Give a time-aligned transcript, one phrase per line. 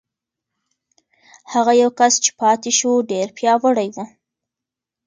[1.53, 3.97] هغه یو کس چې پاتې شو، ډېر پیاوړی و.